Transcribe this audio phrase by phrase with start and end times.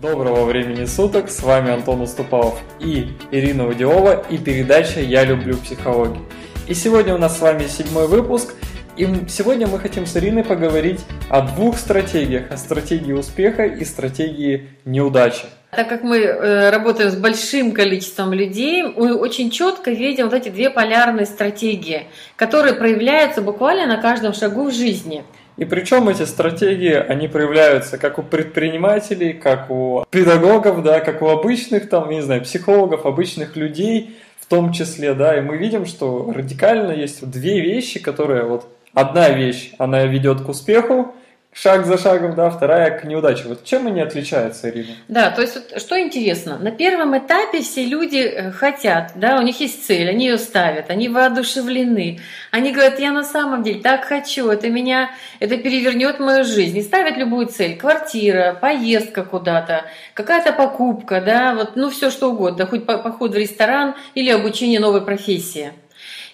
[0.00, 6.24] Доброго времени суток, с вами Антон Уступалов и Ирина Водиова и передача «Я люблю психологию».
[6.66, 8.54] И сегодня у нас с вами седьмой выпуск,
[8.96, 14.70] и сегодня мы хотим с Ириной поговорить о двух стратегиях, о стратегии успеха и стратегии
[14.86, 15.44] неудачи.
[15.70, 20.48] Так как мы э, работаем с большим количеством людей, мы очень четко видим вот эти
[20.48, 22.06] две полярные стратегии,
[22.36, 25.24] которые проявляются буквально на каждом шагу в жизни–
[25.60, 31.28] и причем эти стратегии, они проявляются как у предпринимателей, как у педагогов, да, как у
[31.28, 36.32] обычных, там, не знаю, психологов, обычных людей в том числе, да, и мы видим, что
[36.34, 41.14] радикально есть две вещи, которые вот одна вещь, она ведет к успеху,
[41.52, 43.44] шаг за шагом, да, вторая к неудаче.
[43.46, 44.94] Вот чем они отличаются, Ирина?
[45.08, 49.42] Да, то есть вот, что интересно, на первом этапе все люди э, хотят, да, у
[49.42, 54.04] них есть цель, они ее ставят, они воодушевлены, они говорят, я на самом деле так
[54.04, 60.52] хочу, это меня, это перевернет мою жизнь, и ставят любую цель, квартира, поездка куда-то, какая-то
[60.52, 65.72] покупка, да, вот, ну все что угодно, хоть поход в ресторан или обучение новой профессии.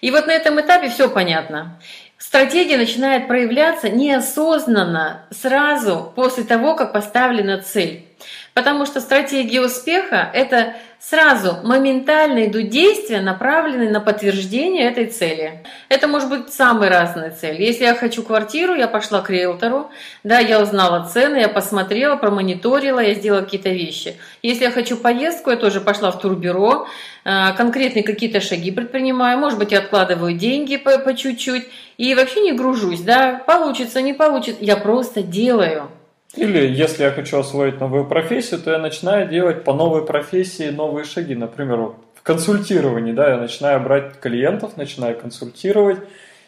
[0.01, 1.81] И вот на этом этапе все понятно.
[2.27, 8.05] Стратегия начинает проявляться неосознанно сразу после того, как поставлена цель.
[8.55, 15.63] Потому что стратегия успеха– это сразу моментально идут действия, направленные на подтверждение этой цели.
[15.89, 17.63] Это может быть самые разные цели.
[17.63, 19.91] Если я хочу квартиру, я пошла к риэлтору,
[20.25, 24.17] да, я узнала цены, я посмотрела, промониторила, я сделала какие-то вещи.
[24.43, 26.89] Если я хочу поездку, я тоже пошла в турбюро,
[27.25, 32.41] э, конкретные какие-то шаги предпринимаю, может быть, я откладываю деньги по, по чуть-чуть и вообще
[32.41, 35.91] не гружусь, да, получится, не получится, я просто делаю.
[36.35, 41.05] Или если я хочу освоить новую профессию, то я начинаю делать по новой профессии новые
[41.05, 41.35] шаги.
[41.35, 45.99] Например, в консультировании, да, я начинаю брать клиентов, начинаю консультировать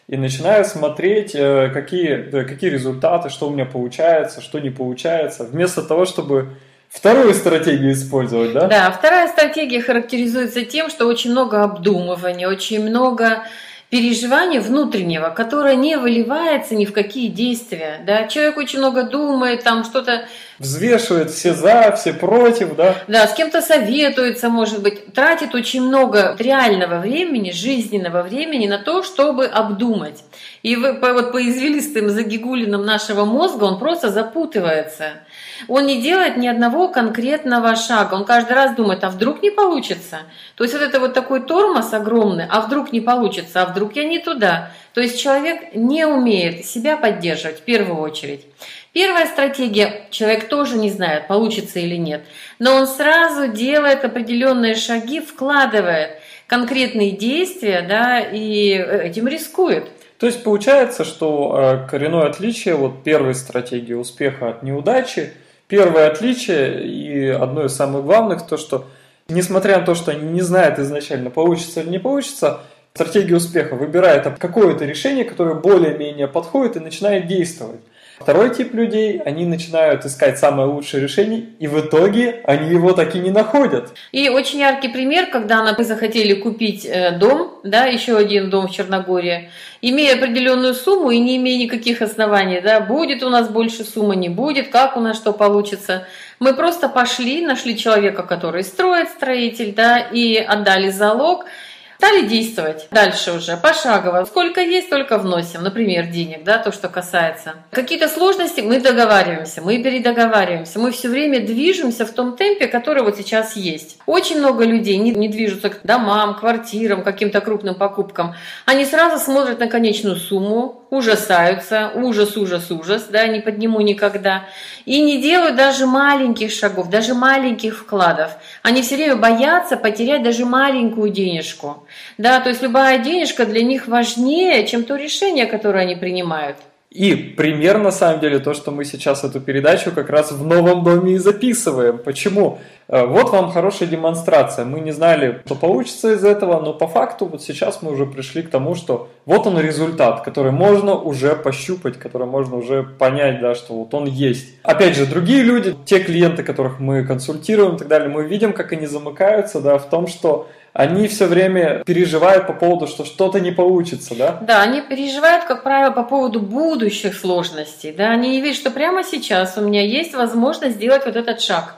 [0.09, 5.83] и начинаю смотреть, э, какие, какие результаты, что у меня получается, что не получается, вместо
[5.83, 6.49] того, чтобы
[6.89, 8.67] вторую стратегию использовать, да?
[8.67, 13.45] Да, вторая стратегия характеризуется тем, что очень много обдумывания, очень много
[13.91, 18.01] переживание внутреннего, которое не выливается ни в какие действия.
[18.07, 18.27] Да?
[18.27, 20.27] Человек очень много думает, там что-то...
[20.59, 22.97] Взвешивает все за, все против, да?
[23.07, 29.03] Да, с кем-то советуется, может быть, тратит очень много реального времени, жизненного времени на то,
[29.03, 30.23] чтобы обдумать.
[30.63, 35.21] И по, вот по извилистым загигулинам нашего мозга он просто запутывается.
[35.69, 38.15] Он не делает ни одного конкретного шага.
[38.15, 40.21] Он каждый раз думает, а вдруг не получится?
[40.57, 44.05] То есть вот это вот такой тормоз огромный, а вдруг не получится, а вдруг я
[44.05, 44.71] не туда?
[44.95, 48.45] То есть человек не умеет себя поддерживать в первую очередь.
[48.93, 52.25] Первая стратегия, человек тоже не знает, получится или нет,
[52.59, 56.13] но он сразу делает определенные шаги, вкладывает
[56.49, 59.89] конкретные действия, да, и этим рискует.
[60.19, 65.33] То есть получается, что э, коренное отличие вот первой стратегии успеха от неудачи–
[65.69, 68.87] Первое отличие и одно из самых главных, то что
[69.29, 72.61] несмотря на то, что они не знают изначально, получится или не получится,
[72.99, 77.81] стратегия успеха выбирает какое-то решение, которое более-менее подходит и начинает действовать.
[78.19, 83.15] Второй тип людей, они начинают искать самое лучшее решение, и в итоге они его так
[83.15, 83.93] и не находят.
[84.11, 88.73] И очень яркий пример, когда мы захотели купить э, дом, да, еще один дом в
[88.73, 89.51] Черногории,
[89.81, 94.29] имея определенную сумму и не имея никаких оснований, да, будет у нас больше суммы, не
[94.29, 96.09] будет, как у нас что получится.
[96.41, 101.45] Мы просто пошли, нашли человека, который строит, строитель, да, и отдали залог–
[101.99, 104.25] Стали действовать дальше уже, пошагово.
[104.25, 107.55] Сколько есть, столько вносим, например, денег, да, то, что касается.
[107.73, 113.17] Какие-то сложности, мы договариваемся, мы передоговариваемся, мы все время движемся в том темпе, который вот
[113.17, 113.99] сейчас есть.
[114.07, 118.37] Очень много людей не, не движутся к домам, квартирам, каким-то крупным покупкам.
[118.65, 124.45] Они сразу смотрят на конечную сумму, ужасаются, ужас, ужас, ужас, да, не подниму никогда.
[124.85, 128.31] И не делают даже маленьких шагов, даже маленьких вкладов.
[128.63, 131.85] Они все время боятся потерять даже маленькую денежку.
[132.19, 136.57] Да, то есть любая денежка для них важнее, чем то решение, которое они принимают.
[136.91, 140.85] И пример, на самом деле, то, что мы сейчас эту передачу как раз в новом
[140.85, 141.99] доме и записываем.
[141.99, 142.61] Почему?
[142.89, 144.65] Э, вот вам хорошая демонстрация.
[144.65, 148.41] Мы не знали, что получится из этого, но по факту вот сейчас мы уже пришли
[148.41, 153.55] к тому, что вот он результат, который можно уже пощупать, который можно уже понять, да,
[153.55, 154.55] что вот он есть.
[154.63, 158.73] Опять же, другие люди, те клиенты, которых мы консультируем и так далее, мы видим, как
[158.73, 163.51] они замыкаются, да, в том, что они все время переживают по поводу, что что-то не
[163.51, 164.39] получится, да?
[164.41, 169.03] Да, они переживают, как правило, по поводу будущих сложностей, да, они не видят, что прямо
[169.03, 171.75] сейчас у меня есть возможность сделать вот этот шаг.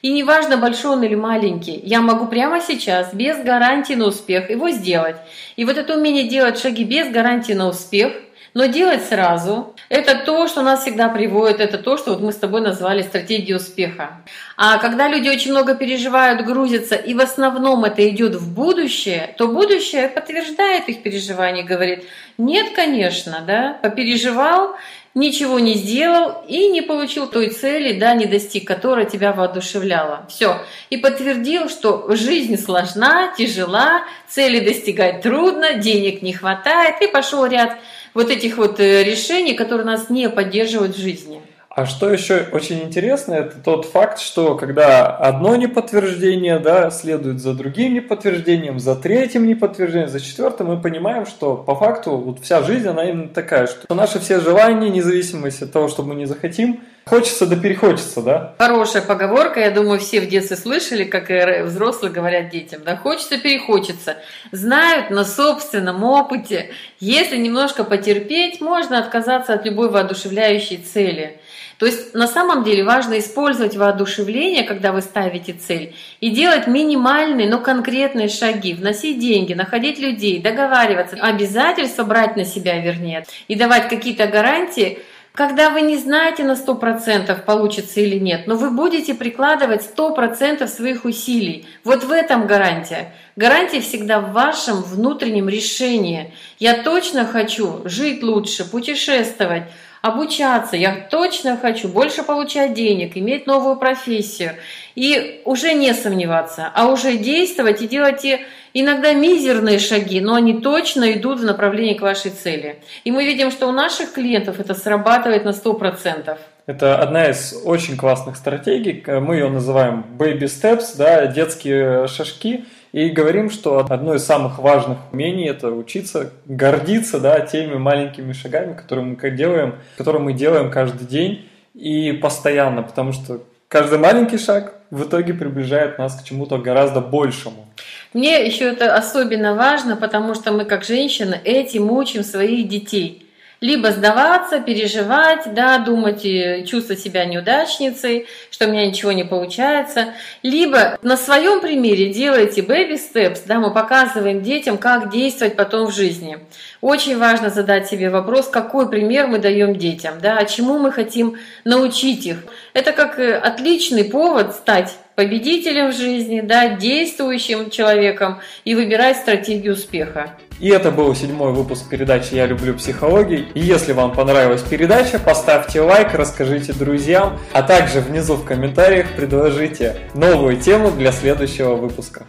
[0.00, 4.70] И неважно, большой он или маленький, я могу прямо сейчас, без гарантии на успех, его
[4.70, 5.16] сделать.
[5.56, 8.12] И вот это умение делать шаги без гарантии на успех,
[8.54, 12.36] но делать сразу, Это то, что нас всегда приводит, это то, что вот мы с
[12.36, 14.22] тобой назвали стратегией успеха.
[14.56, 19.48] А когда люди очень много переживают, грузятся, и в основном это идет в будущее, то
[19.48, 22.04] будущее подтверждает их переживания, говорит,
[22.38, 24.76] нет, конечно, да, попереживал,
[25.16, 30.26] ничего не сделал и не получил той цели, да, не достиг, которая тебя воодушевляла.
[30.28, 30.58] Все.
[30.90, 37.78] И подтвердил, что жизнь сложна, тяжела, цели достигать трудно, денег не хватает, и пошел ряд
[38.12, 41.40] вот этих вот э, решений, которые нас не поддерживают в жизни.
[41.76, 47.52] А что еще очень интересно, это тот факт, что когда одно неподтверждение да, следует за
[47.52, 52.88] другим неподтверждением, за третьим неподтверждением, за четвертым, мы понимаем, что по факту вот вся жизнь,
[52.88, 57.46] она именно такая, что наши все желания, независимость от того, что мы не захотим, хочется
[57.46, 58.54] да перехочется, да?
[58.58, 63.38] Хорошая поговорка, я думаю, все в детстве слышали, как и взрослые говорят детям, да, хочется
[63.38, 64.16] перехочется.
[64.50, 71.40] Знают на собственном опыте, если немножко потерпеть, можно отказаться от любой воодушевляющей цели–
[71.78, 77.48] то есть на самом деле важно использовать воодушевление, когда вы ставите цель, и делать минимальные,
[77.48, 83.88] но конкретные шаги, вносить деньги, находить людей, договариваться, обязательства брать на себя, вернее, и давать
[83.88, 85.00] какие-то гарантии,
[85.36, 91.04] когда вы не знаете на 100% получится или нет, но вы будете прикладывать 100% своих
[91.04, 91.68] усилий.
[91.84, 93.12] Вот в этом гарантия.
[93.36, 96.32] Гарантия всегда в вашем внутреннем решении.
[96.58, 99.64] Я точно хочу жить лучше, путешествовать,
[100.02, 104.54] обучаться, я точно хочу больше получать денег, иметь новую профессию.
[104.94, 108.40] И уже не сомневаться, а уже действовать и делать те
[108.72, 112.78] иногда мизерные шаги, но они точно идут в направлении к вашей цели.
[113.04, 116.36] И мы видим, что у наших клиентов это срабатывает на 100%.
[116.66, 119.02] Это одна из очень классных стратегий.
[119.06, 122.64] Мы ее называем baby steps, да, детские шажки
[122.96, 128.72] и говорим, что одно из самых важных умений– это учиться гордиться да, теми маленькими шагами,
[128.72, 134.76] которые мы делаем, которые мы делаем каждый день и постоянно, потому что каждый маленький шаг
[134.90, 137.66] в итоге приближает нас к чему-то гораздо большему.
[138.14, 143.24] Мне еще это особенно важно, потому что мы как женщины этим учим своих детей–
[143.60, 150.14] либо сдаваться, переживать, да, думать и чувствовать себя неудачницей, что у меня ничего не получается,
[150.42, 155.94] либо на своем примере делайте baby steps, да, мы показываем детям, как действовать потом в
[155.94, 156.38] жизни.
[156.80, 162.26] Очень важно задать себе вопрос, какой пример мы даем детям, да, чему мы хотим научить
[162.26, 162.44] их.
[162.74, 169.72] Это как э, отличный повод стать победителем в жизни, да, действующим человеком и выбирать стратегию
[169.72, 170.36] успеха.
[170.60, 173.46] И это был седьмой выпуск передачи «Я люблю психологию».
[173.54, 179.96] И если вам понравилась передача, поставьте лайк, расскажите друзьям, а также внизу в комментариях предложите
[180.14, 182.24] новую тему для следующего выпуска.